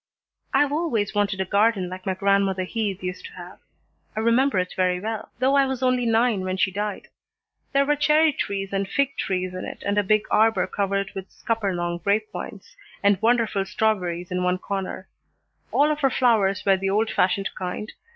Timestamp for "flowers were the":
16.09-16.89